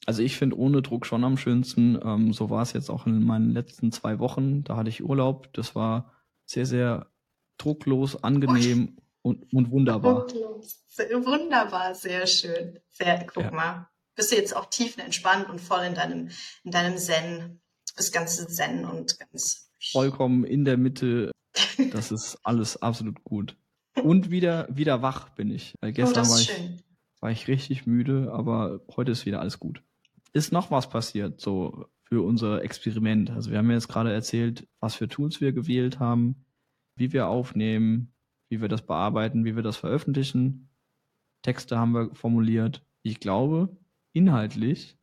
[0.05, 1.99] Also ich finde ohne Druck schon am schönsten.
[2.03, 4.63] Ähm, so war es jetzt auch in meinen letzten zwei Wochen.
[4.63, 5.53] Da hatte ich Urlaub.
[5.55, 6.13] Das war
[6.45, 7.11] sehr, sehr
[7.59, 10.29] drucklos, angenehm Und, und wunderbar.
[10.29, 12.79] Wunderbar, sehr schön.
[12.91, 13.51] Sehr, guck ja.
[13.51, 13.89] mal.
[14.15, 16.31] Bist du jetzt auch tiefenentspannt und voll in deinem,
[16.63, 17.61] in deinem Zen.
[17.97, 19.71] Bist ganz Zen und ganz.
[19.93, 21.31] Vollkommen in der Mitte.
[21.93, 23.57] Das ist alles absolut gut.
[24.03, 25.75] Und wieder, wieder wach bin ich.
[25.81, 26.53] Weil gestern oh, war, ich,
[27.21, 29.83] war ich richtig müde, aber heute ist wieder alles gut.
[30.35, 33.31] Ist noch was passiert, so für unser Experiment.
[33.31, 36.45] Also wir haben jetzt gerade erzählt, was für Tools wir gewählt haben,
[36.95, 38.13] wie wir aufnehmen,
[38.51, 40.69] wie wir das bearbeiten, wie wir das veröffentlichen.
[41.41, 42.85] Texte haben wir formuliert.
[43.03, 43.75] Ich glaube,
[44.13, 44.96] inhaltlich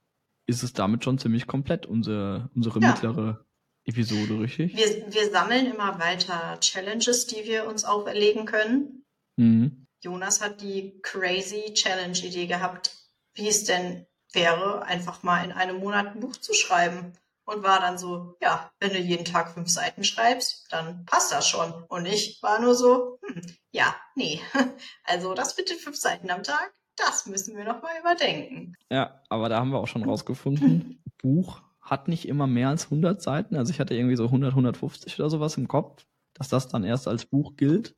[0.46, 2.90] ist es damit schon ziemlich komplett, unsere, unsere ja.
[2.90, 3.46] mittlere
[3.86, 4.76] Episode, richtig?
[4.76, 9.06] Wir, wir sammeln immer weiter Challenges, die wir uns auferlegen können.
[9.38, 9.88] Mhm.
[10.02, 12.96] Jonas hat die crazy Challenge-Idee gehabt,
[13.36, 17.14] wie es denn wäre, einfach mal in einem Monat ein Buch zu schreiben.
[17.46, 21.46] Und war dann so, ja, wenn du jeden Tag fünf Seiten schreibst, dann passt das
[21.46, 21.74] schon.
[21.90, 24.40] Und ich war nur so, hm, ja, nee.
[25.04, 28.76] Also das mit den fünf Seiten am Tag, das müssen wir nochmal überdenken.
[28.92, 33.22] Ja, aber da haben wir auch schon rausgefunden, Buch hat nicht immer mehr als 100
[33.22, 33.56] Seiten.
[33.56, 37.08] Also ich hatte irgendwie so 100, 150 oder sowas im Kopf, dass das dann erst
[37.08, 37.96] als Buch gilt.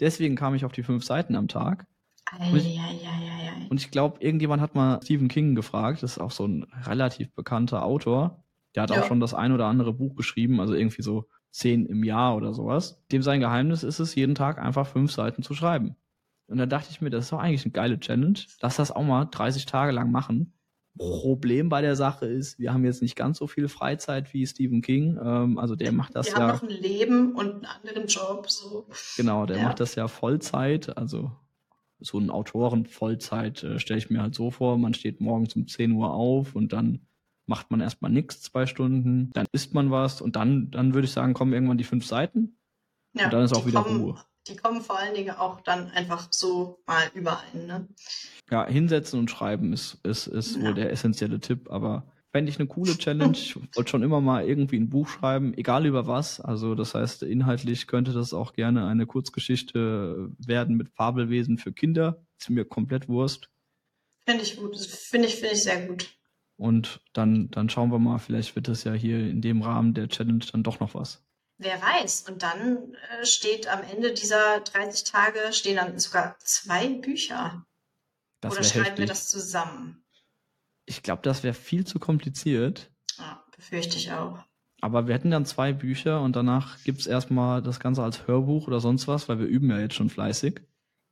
[0.00, 1.86] Deswegen kam ich auf die fünf Seiten am Tag.
[2.50, 2.80] Und ich,
[3.70, 7.32] und ich glaube, irgendjemand hat mal Stephen King gefragt, das ist auch so ein relativ
[7.32, 8.42] bekannter Autor.
[8.74, 9.00] Der hat ja.
[9.00, 12.52] auch schon das ein oder andere Buch geschrieben, also irgendwie so zehn im Jahr oder
[12.52, 13.00] sowas.
[13.12, 15.96] Dem sein Geheimnis ist es, jeden Tag einfach fünf Seiten zu schreiben.
[16.54, 18.38] Und da dachte ich mir, das ist doch eigentlich eine geile Challenge.
[18.60, 20.52] Lass das auch mal 30 Tage lang machen.
[20.96, 24.80] Problem bei der Sache ist, wir haben jetzt nicht ganz so viel Freizeit wie Stephen
[24.80, 25.18] King.
[25.20, 26.38] Ähm, also der macht das wir ja.
[26.38, 28.48] Wir haben noch ein Leben und einen anderen Job.
[28.48, 28.86] So.
[29.16, 29.64] Genau, der ja.
[29.64, 30.96] macht das ja Vollzeit.
[30.96, 31.32] Also
[31.98, 34.78] so ein Autoren Vollzeit äh, stelle ich mir halt so vor.
[34.78, 37.00] Man steht morgens um 10 Uhr auf und dann
[37.46, 39.30] macht man erstmal nichts, zwei Stunden.
[39.32, 42.58] Dann isst man was und dann, dann würde ich sagen, kommen irgendwann die fünf Seiten.
[43.12, 44.20] Ja, und dann ist auch wieder kommen, Ruhe.
[44.48, 47.54] Die kommen vor allen Dingen auch dann einfach so mal überall.
[47.54, 47.88] Ne?
[48.50, 50.62] Ja, hinsetzen und schreiben ist, ist, ist ja.
[50.62, 53.32] wohl der essentielle Tipp, aber fände ich eine coole Challenge.
[53.38, 56.40] Ich wollte schon immer mal irgendwie ein Buch schreiben, egal über was.
[56.40, 62.26] Also das heißt, inhaltlich könnte das auch gerne eine Kurzgeschichte werden mit Fabelwesen für Kinder.
[62.38, 63.50] Ist mir komplett Wurst.
[64.26, 64.76] Finde ich gut.
[64.76, 66.10] Finde ich, finde ich sehr gut.
[66.56, 70.08] Und dann, dann schauen wir mal, vielleicht wird das ja hier in dem Rahmen der
[70.08, 71.24] Challenge dann doch noch was.
[71.64, 72.28] Wer weiß.
[72.28, 77.64] Und dann äh, steht am Ende dieser 30 Tage stehen dann sogar zwei Bücher.
[78.42, 78.98] Das Oder schreiben heftig.
[78.98, 80.04] wir das zusammen?
[80.84, 82.90] Ich glaube, das wäre viel zu kompliziert.
[83.16, 84.44] Ja, befürchte ich auch.
[84.82, 88.66] Aber wir hätten dann zwei Bücher und danach gibt es erstmal das Ganze als Hörbuch
[88.66, 90.60] oder sonst was, weil wir üben ja jetzt schon fleißig.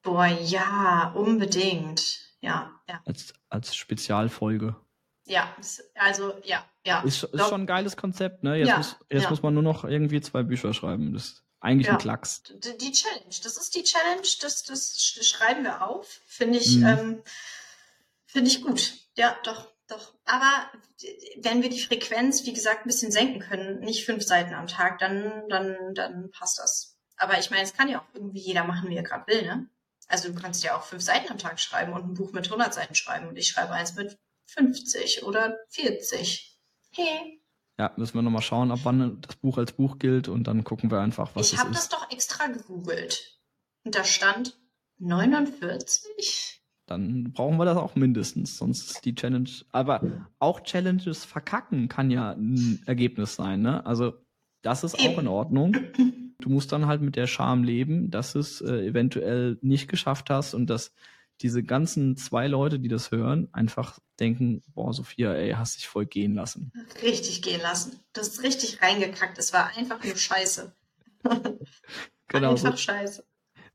[0.03, 2.21] Boah, ja, unbedingt.
[2.43, 3.01] Ja, ja.
[3.07, 4.77] Als, als Spezialfolge.
[5.33, 5.57] Ja,
[5.95, 7.01] also ja, ja.
[7.01, 8.57] Ist, ist schon ein geiles Konzept, ne?
[8.57, 9.31] Jetzt, ja, muss, jetzt ja.
[9.31, 11.15] muss man nur noch irgendwie zwei Bücher schreiben.
[11.15, 11.95] Das ist eigentlich ja.
[11.95, 12.43] ein Klacks.
[12.43, 16.21] Die, die, Challenge, das ist die Challenge, das, das schreiben wir auf.
[16.27, 16.87] Finde ich, mhm.
[16.87, 17.23] ähm,
[18.27, 18.93] finde ich gut.
[19.17, 20.13] Ja, doch, doch.
[20.27, 20.71] Aber
[21.39, 24.99] wenn wir die Frequenz, wie gesagt, ein bisschen senken können, nicht fünf Seiten am Tag,
[24.99, 26.99] dann, dann, dann passt das.
[27.17, 29.67] Aber ich meine, es kann ja auch irgendwie jeder machen, wie er gerade will, ne?
[30.09, 32.75] Also du kannst ja auch fünf Seiten am Tag schreiben und ein Buch mit 100
[32.75, 36.59] Seiten schreiben und ich schreibe eins mit 50 oder 40.
[36.93, 37.41] Hey.
[37.79, 40.91] Ja, müssen wir nochmal schauen, ab wann das Buch als Buch gilt und dann gucken
[40.91, 41.55] wir einfach, was ich es ist.
[41.55, 43.41] Ich habe das doch extra gegoogelt.
[43.85, 44.59] Und da stand
[44.99, 46.61] 49.
[46.87, 49.49] Dann brauchen wir das auch mindestens, sonst ist die Challenge.
[49.71, 53.85] Aber auch Challenges verkacken kann ja ein Ergebnis sein, ne?
[53.87, 54.15] Also,
[54.63, 55.15] das ist Eben.
[55.15, 55.77] auch in Ordnung.
[56.39, 60.55] Du musst dann halt mit der Scham leben, dass es äh, eventuell nicht geschafft hast
[60.55, 60.93] und dass
[61.43, 66.07] diese ganzen zwei Leute, die das hören, einfach denken, boah, Sophia, ey, hast dich voll
[66.07, 66.73] gehen lassen.
[67.03, 67.99] Richtig gehen lassen.
[68.13, 69.39] Du hast richtig reingekackt.
[69.39, 70.73] Es war einfach nur Scheiße.
[72.29, 72.51] genau.
[72.53, 73.25] Einfach so, Scheiße.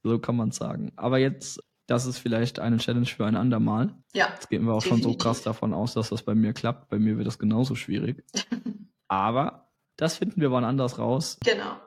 [0.03, 0.93] So kann man sagen.
[0.95, 3.93] Aber jetzt, das ist vielleicht eine Challenge für ein andermal.
[4.13, 4.29] Ja.
[4.33, 5.03] Jetzt gehen wir auch definitiv.
[5.03, 6.89] schon so krass davon aus, dass das bei mir klappt.
[6.89, 8.23] Bei mir wird das genauso schwierig.
[9.09, 11.37] Aber das finden wir wann anders raus.
[11.43, 11.77] Genau.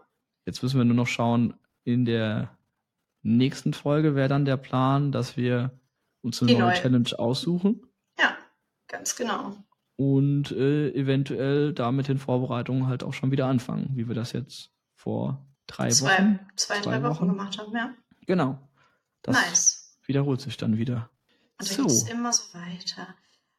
[0.45, 2.57] Jetzt müssen wir nur noch schauen, in der
[3.23, 5.79] nächsten Folge wäre dann der Plan, dass wir
[6.23, 7.87] uns eine neue, neue Challenge aussuchen.
[8.19, 8.37] Ja,
[8.89, 9.57] ganz genau.
[9.97, 14.33] Und äh, eventuell da mit den Vorbereitungen halt auch schon wieder anfangen, wie wir das
[14.33, 16.41] jetzt vor drei zwei, Wochen.
[16.57, 17.95] Zwei, zwei drei Wochen, Wochen gemacht haben, ja.
[18.27, 18.59] Genau.
[19.23, 19.99] Das nice.
[20.07, 21.11] wiederholt sich dann wieder.
[21.59, 21.83] Und so.
[21.83, 23.15] geht es immer so weiter.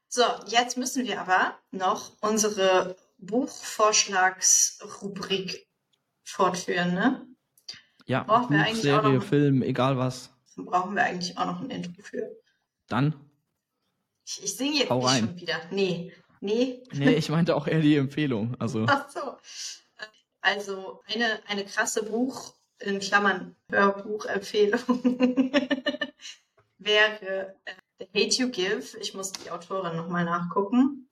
[0.08, 5.68] So, jetzt müssen wir aber noch unsere Buchvorschlagsrubrik
[6.24, 7.28] fortführen, ne?
[8.12, 10.32] Ja, brauchen Buch, wir eigentlich Serie, auch noch, Film, egal was.
[10.58, 12.30] Brauchen wir eigentlich auch noch ein Intro für.
[12.90, 13.16] Dann?
[14.26, 15.28] Ich, ich singe jetzt Hau nicht rein.
[15.28, 15.62] schon wieder.
[15.72, 16.84] Nee, nee.
[16.92, 18.58] Nee, ich meinte auch eher die Empfehlung.
[18.60, 18.86] Also.
[18.86, 19.38] Ach so.
[20.42, 25.14] Also eine, eine krasse Buch, in Klammern Hörbuchempfehlung
[26.80, 28.98] wäre äh, The Hate You Give.
[29.00, 31.08] Ich muss die Autorin nochmal nachgucken.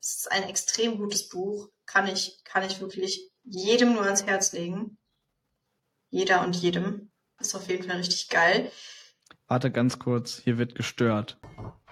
[0.00, 1.70] Es ist ein extrem gutes Buch.
[1.86, 4.98] Kann ich, kann ich wirklich jedem nur ans Herz legen.
[6.12, 7.10] Jeder und jedem.
[7.40, 8.70] Ist auf jeden Fall richtig geil.
[9.48, 11.40] Warte ganz kurz, hier wird gestört.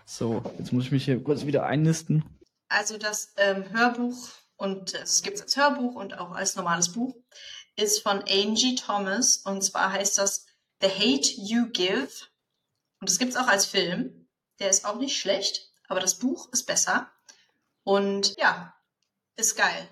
[0.05, 2.39] So, jetzt muss ich mich hier kurz wieder einnisten.
[2.69, 7.17] Also das ähm, Hörbuch und es gibt es als Hörbuch und auch als normales Buch
[7.77, 10.47] ist von Angie Thomas und zwar heißt das
[10.83, 12.11] The Hate You Give
[13.01, 14.29] und das gibt es auch als Film.
[14.59, 17.11] Der ist auch nicht schlecht, aber das Buch ist besser
[17.85, 18.75] und ja,
[19.37, 19.89] ist geil.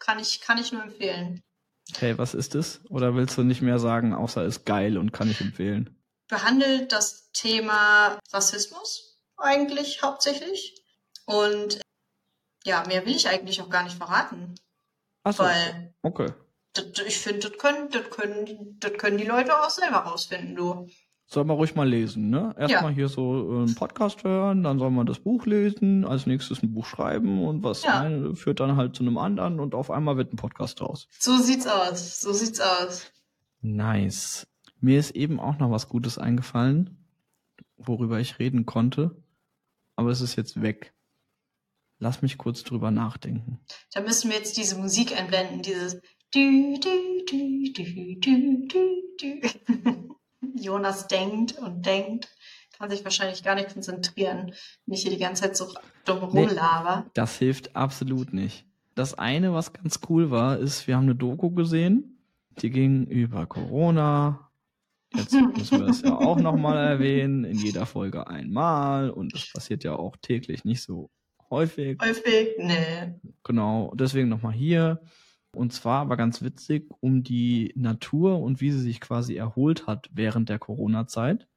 [0.00, 1.44] Kann ich, kann ich nur empfehlen.
[1.94, 2.80] Okay, was ist es?
[2.88, 5.96] Oder willst du nicht mehr sagen, außer ist geil und kann ich empfehlen?
[6.28, 10.82] Behandelt das Thema Rassismus eigentlich hauptsächlich
[11.24, 11.80] und
[12.64, 14.54] ja, mehr will ich eigentlich auch gar nicht verraten.
[15.22, 16.32] Ach so, Weil okay.
[16.74, 20.88] das, ich finde, das können, das, können, das können die Leute auch selber rausfinden, du.
[21.30, 22.54] Soll man ruhig mal lesen, ne?
[22.58, 22.96] Erstmal Ja.
[22.96, 26.86] hier so einen Podcast hören, dann soll man das Buch lesen, als nächstes ein Buch
[26.86, 28.00] schreiben und was Ja.
[28.00, 31.06] eine führt dann halt zu einem anderen und auf einmal wird ein Podcast draus.
[31.18, 32.20] So sieht's aus.
[32.22, 33.12] So sieht's aus.
[33.60, 34.46] Nice.
[34.80, 36.96] Mir ist eben auch noch was Gutes eingefallen,
[37.76, 39.14] worüber ich reden konnte,
[39.96, 40.94] aber es ist jetzt weg.
[41.98, 43.60] Lass mich kurz drüber nachdenken.
[43.92, 46.00] Da müssen wir jetzt diese Musik einblenden, dieses
[46.32, 50.14] du, du, du, du, du, du, du.
[50.54, 52.28] Jonas denkt und denkt,
[52.78, 54.52] kann sich wahrscheinlich gar nicht konzentrieren,
[54.86, 55.72] ich hier die ganze Zeit so
[56.04, 56.44] dumm Nee.
[56.46, 57.06] rumlaber.
[57.14, 58.64] Das hilft absolut nicht.
[58.94, 62.18] Das eine, was ganz cool war, ist, wir haben eine Doku gesehen,
[62.60, 64.50] die ging über Corona.
[65.14, 69.82] Jetzt müssen wir es ja auch nochmal erwähnen, in jeder Folge einmal und das passiert
[69.84, 71.10] ja auch täglich nicht so
[71.50, 71.98] häufig.
[72.00, 72.50] Häufig?
[72.58, 73.14] Nee.
[73.44, 75.00] Genau, deswegen nochmal hier.
[75.54, 80.08] Und zwar aber ganz witzig um die Natur und wie sie sich quasi erholt hat
[80.12, 81.48] während der Corona-Zeit.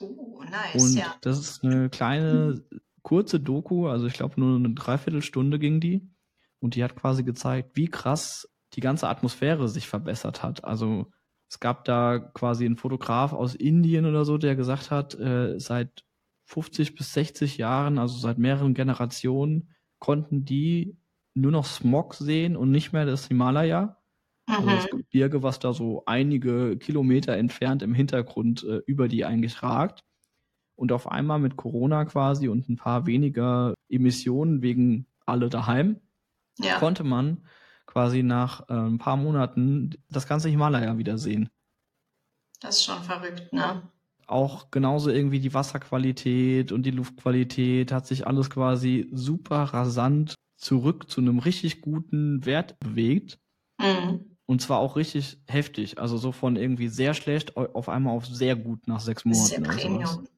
[0.00, 1.14] Uh, nice, Und ja.
[1.20, 2.64] das ist eine kleine,
[3.02, 6.08] kurze Doku, also ich glaube nur eine Dreiviertelstunde ging die.
[6.58, 10.64] Und die hat quasi gezeigt, wie krass die ganze Atmosphäre sich verbessert hat.
[10.64, 11.12] Also
[11.48, 16.04] es gab da quasi einen Fotograf aus Indien oder so, der gesagt hat, äh, seit
[16.46, 20.96] 50 bis 60 Jahren, also seit mehreren Generationen, konnten die
[21.34, 23.98] nur noch Smog sehen und nicht mehr das Himalaya.
[24.56, 24.90] Also das Mhm.
[24.90, 30.04] Gebirge, was da so einige Kilometer entfernt im Hintergrund äh, über die eigentlich ragt.
[30.76, 36.00] Und auf einmal mit Corona quasi und ein paar weniger Emissionen wegen alle daheim,
[36.58, 36.78] Ja.
[36.78, 37.46] konnte man
[37.86, 41.48] quasi nach äh, ein paar Monaten das ganze Himalaya wieder sehen.
[42.60, 43.88] Das ist schon verrückt, ne?
[44.26, 50.34] Auch genauso irgendwie die Wasserqualität und die Luftqualität hat sich alles quasi super rasant
[50.64, 53.38] zurück zu einem richtig guten Wert bewegt.
[53.78, 54.36] Mhm.
[54.46, 55.98] Und zwar auch richtig heftig.
[55.98, 59.38] Also so von irgendwie sehr schlecht au- auf einmal auf sehr gut nach sechs Das
[59.38, 59.78] ist ja Monaten.
[59.80, 60.28] Premium.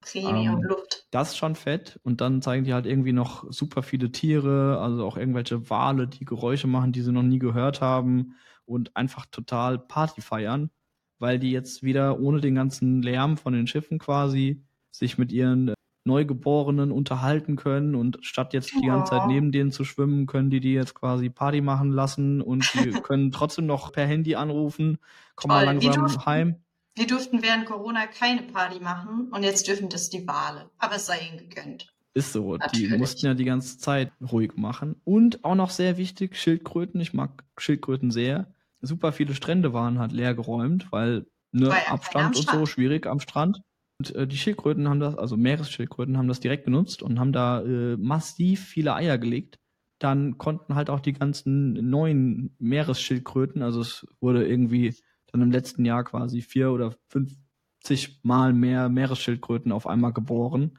[0.00, 1.06] Premium Ähm, Luft.
[1.10, 2.00] Das ist schon fett.
[2.02, 6.24] Und dann zeigen die halt irgendwie noch super viele Tiere, also auch irgendwelche Wale, die
[6.24, 10.70] Geräusche machen, die sie noch nie gehört haben und einfach total Party feiern,
[11.18, 15.74] weil die jetzt wieder ohne den ganzen Lärm von den Schiffen quasi sich mit ihren
[16.04, 20.60] Neugeborenen unterhalten können und statt jetzt die ganze Zeit neben denen zu schwimmen, können die
[20.60, 24.98] die jetzt quasi Party machen lassen und die können trotzdem noch per Handy anrufen,
[25.36, 25.80] komm mal Toll.
[25.80, 26.54] Wie langsam durften- heim.
[26.96, 30.70] Wir durften während Corona keine Party machen und jetzt dürfen das die Wale.
[30.78, 31.94] Aber es sei ihnen gegönnt.
[32.14, 32.98] Ist so, die Natürlich.
[32.98, 34.96] mussten ja die ganze Zeit ruhig machen.
[35.04, 37.00] Und auch noch sehr wichtig, Schildkröten.
[37.00, 38.52] Ich mag Schildkröten sehr.
[38.80, 42.68] Super viele Strände waren halt leer geräumt, weil ne, Abstand und so Strand.
[42.68, 43.62] schwierig am Strand.
[44.00, 47.60] Und äh, die Schildkröten haben das, also Meeresschildkröten haben das direkt genutzt und haben da
[47.60, 49.58] äh, massiv viele Eier gelegt.
[49.98, 54.94] Dann konnten halt auch die ganzen neuen Meeresschildkröten, also es wurde irgendwie
[55.30, 60.78] dann im letzten Jahr quasi vier oder 50 Mal mehr Meeresschildkröten auf einmal geboren,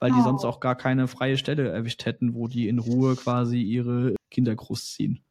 [0.00, 0.24] weil die Oh.
[0.24, 4.56] sonst auch gar keine freie Stelle erwischt hätten, wo die in Ruhe quasi ihre Kinder
[4.56, 5.22] großziehen.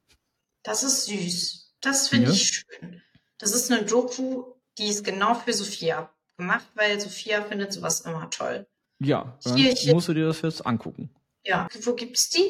[0.62, 1.74] Das ist süß.
[1.82, 2.34] Das finde Ja.
[2.34, 3.02] ich schön.
[3.40, 4.44] Das ist eine Doku,
[4.78, 8.68] die ist genau für Sophia gemacht, weil Sophia findet sowas immer toll.
[9.00, 9.94] Ja, dann Hier, hier.
[9.94, 11.10] musst du dir das jetzt angucken.
[11.44, 11.68] Ja.
[11.84, 12.46] Wo gibt's die?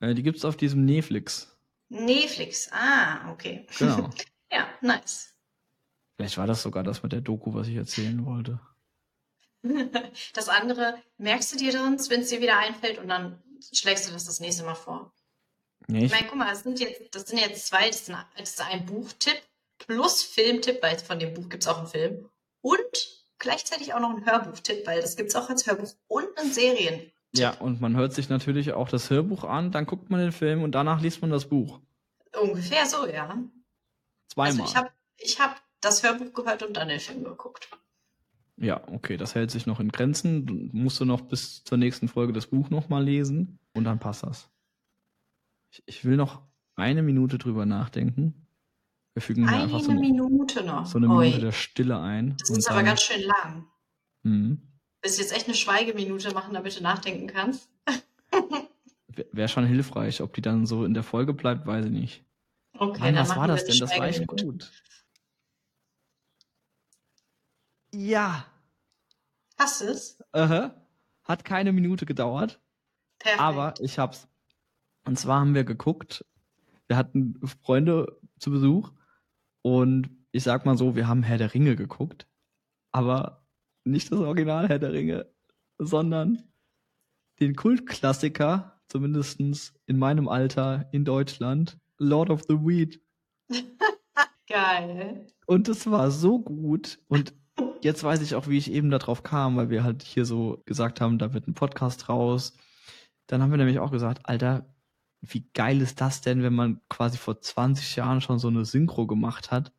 [0.00, 1.56] Äh, die gibt's auf diesem Netflix.
[1.88, 2.68] Netflix.
[2.72, 3.66] Ah, okay.
[3.78, 4.10] Genau.
[4.52, 5.34] Ja, nice.
[6.16, 8.60] Vielleicht war das sogar das mit der Doku, was ich erzählen wollte.
[10.34, 13.42] Das andere merkst du dir sonst, wenn es dir wieder einfällt und dann
[13.72, 15.12] schlägst du das das nächste Mal vor.
[15.88, 18.24] Nee, Ich meine, guck mal, das sind jetzt, das sind jetzt zwei, das ist ein,
[18.38, 19.42] das ist ein Buchtipp
[19.78, 22.28] plus Filmtipp, weil von dem Buch gibt's auch einen Film.
[22.66, 27.12] Und gleichzeitig auch noch einen Hörbuchtipp, weil das gibt's auch als Hörbuch und einen Serien.
[27.32, 30.64] ja, und man hört sich natürlich auch das Hörbuch an, dann guckt man den Film
[30.64, 31.78] und danach liest man das Buch.
[32.42, 33.28] Ungefähr so, ja.
[33.28, 33.48] Also
[34.34, 34.66] Zweimal.
[34.66, 37.68] ich habe ich hab das Hörbuch gehört und dann den Film geguckt.
[38.56, 40.46] Ja, okay, das hält sich noch in Grenzen.
[40.46, 44.24] Du musst du noch bis zur nächsten Folge das Buch nochmal lesen und dann passt
[44.24, 44.50] das.
[45.70, 46.42] Ich, ich will noch
[46.74, 48.45] eine Minute drüber nachdenken.
[49.16, 50.84] Wir fügen Eine einfach so eine, Minute noch.
[50.84, 52.36] so eine Minute der Stille ein.
[52.38, 53.66] das und ist aber dann- ganz schön lang.
[54.24, 54.60] Mhm.
[55.00, 57.70] Willst du jetzt echt eine Schweigeminute machen, damit du nachdenken kannst?
[59.32, 60.20] Wäre schon hilfreich.
[60.20, 62.24] Ob die dann so in der Folge bleibt, weiß ich nicht.
[62.74, 63.78] Okay, Nein, dann was war das denn?
[63.78, 64.70] Das war echt gut.
[67.94, 68.44] Ja.
[69.58, 70.22] Hast du es?
[70.32, 70.74] Aha.
[71.24, 72.60] Hat keine Minute gedauert,
[73.18, 73.40] Perfekt.
[73.40, 74.28] aber ich hab's.
[75.06, 76.22] Und zwar haben wir geguckt.
[76.86, 78.92] Wir hatten Freunde zu Besuch
[79.66, 82.28] und ich sag mal so, wir haben Herr der Ringe geguckt,
[82.92, 83.44] aber
[83.84, 85.26] nicht das Original Herr der Ringe,
[85.76, 86.44] sondern
[87.40, 93.00] den Kultklassiker, zumindestens in meinem Alter in Deutschland, Lord of the Weed.
[94.48, 95.26] Geil.
[95.46, 97.00] Und es war so gut.
[97.08, 97.34] Und
[97.82, 101.00] jetzt weiß ich auch, wie ich eben darauf kam, weil wir halt hier so gesagt
[101.00, 102.56] haben, da wird ein Podcast raus.
[103.26, 104.64] Dann haben wir nämlich auch gesagt, Alter,
[105.28, 109.06] wie geil ist das denn, wenn man quasi vor 20 Jahren schon so eine Synchro
[109.06, 109.72] gemacht hat,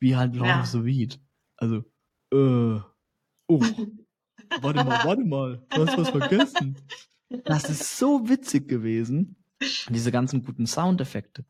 [0.00, 0.60] wie halt Lord Ja.
[0.60, 1.20] of the Weed.
[1.56, 1.78] Also,
[2.32, 2.80] äh,
[3.48, 3.60] oh,
[4.60, 6.76] warte mal, warte mal, du hast was vergessen.
[7.44, 9.36] Das ist so witzig gewesen.
[9.60, 11.44] Und diese ganzen guten Soundeffekte.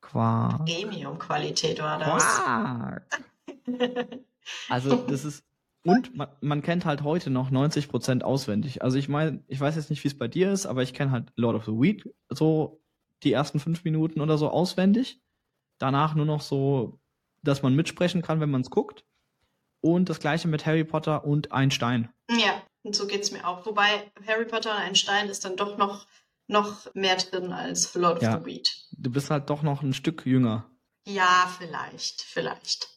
[0.00, 0.64] Quark.
[0.64, 2.24] Premium-Qualität war das.
[2.24, 3.20] Quark.
[4.70, 5.44] Also das ist
[5.84, 8.82] und man, man kennt halt heute noch 90% auswendig.
[8.82, 11.10] Also ich meine, ich weiß jetzt nicht, wie es bei dir ist, aber ich kenne
[11.10, 12.80] halt Lord of the Weed so
[13.22, 15.20] die ersten fünf Minuten oder so auswendig.
[15.78, 16.98] Danach nur noch so,
[17.42, 19.04] dass man mitsprechen kann, wenn man es guckt.
[19.80, 22.12] Und das gleiche mit Harry Potter und Einstein.
[22.30, 23.64] Ja, und so geht's mir auch.
[23.64, 26.06] Wobei Harry Potter und ein Stein ist dann doch noch,
[26.48, 28.36] noch mehr drin als Lord Ja.
[28.36, 28.68] of the Weed.
[28.92, 30.68] Du bist halt doch noch ein Stück jünger.
[31.06, 32.88] Ja, vielleicht, vielleicht.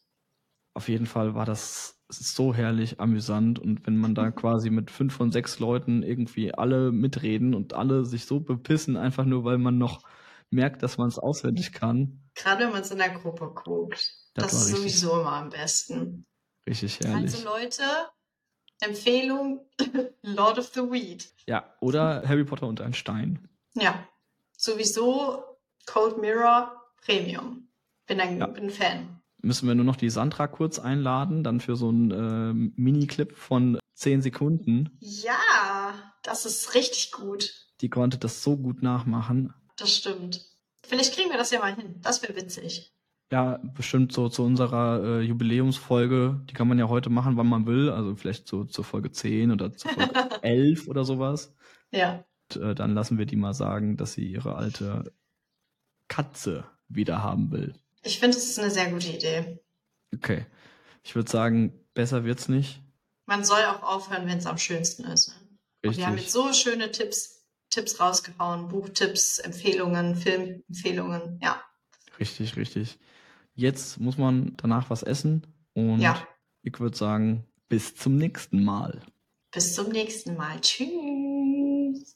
[0.73, 5.13] Auf jeden Fall war das so herrlich amüsant und wenn man da quasi mit fünf
[5.13, 9.77] von sechs Leuten irgendwie alle mitreden und alle sich so bepissen, einfach nur weil man
[9.77, 10.03] noch
[10.49, 14.13] merkt, dass man es auswendig kann, Gerade wenn man es in der Gruppe guckt.
[14.33, 16.25] Das Das, ist richtig- sowieso immer am besten.
[16.67, 17.33] richtig herrlich.
[17.33, 17.83] Also Leute,
[18.81, 19.61] Empfehlung,
[20.23, 21.27] Lord of the Weed.
[21.47, 23.47] Ja, oder Harry Potter und ein Stein.
[23.75, 24.07] Ja,
[24.57, 25.43] sowieso
[25.85, 27.67] Cold Mirror Premium.
[28.07, 28.47] Bin ein, Ja.
[28.47, 29.20] bin ein Fan.
[29.41, 33.79] Müssen wir nur noch die Sandra kurz einladen, dann für so einen ähm, Mini-Clip von
[33.93, 34.97] zehn Sekunden.
[34.99, 37.53] Ja, das ist richtig gut.
[37.81, 39.53] Die konnte das so gut nachmachen.
[39.77, 40.45] Das stimmt.
[40.83, 41.99] Vielleicht kriegen wir das ja mal hin.
[42.01, 42.91] Das wäre witzig.
[43.31, 46.41] Ja, bestimmt so zu unserer äh, Jubiläumsfolge.
[46.49, 47.89] Die kann man ja heute machen, wann man will.
[47.89, 51.55] Also vielleicht so zur Folge 10 oder zur Folge 11 oder sowas.
[51.91, 55.13] Ja, Und, äh, dann lassen wir die mal sagen, dass sie ihre alte
[56.09, 57.73] Katze wieder haben will.
[58.03, 59.59] Ich finde, es ist eine sehr gute Idee.
[60.13, 60.45] Okay.
[61.03, 62.81] Ich würde sagen, besser wird's nicht.
[63.25, 65.35] Man soll auch aufhören, wenn es am schönsten ist.
[65.83, 66.31] Und wir haben jetzt Richtig.
[66.33, 68.67] so schöne Tipps, Tipps rausgehauen.
[68.67, 71.39] Buchtipps, Empfehlungen, Filmempfehlungen.
[71.41, 71.61] Ja,
[72.19, 72.99] Richtig, richtig.
[73.55, 76.27] Jetzt muss man danach was essen und Ja.
[76.61, 79.01] ich würde sagen, bis zum nächsten Mal.
[79.51, 80.59] bis zum nächsten Mal.
[80.61, 82.15] Tschüss.